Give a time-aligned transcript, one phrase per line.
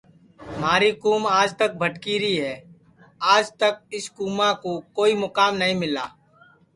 [0.59, 2.55] مہاری کُوم آج تک بھٹکی ری ہے
[3.33, 6.05] آج تک اِس کُوماں کُو کوئی مُکام نائی ملا